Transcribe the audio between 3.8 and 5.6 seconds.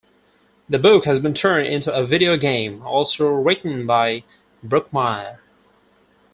by Brookmyre.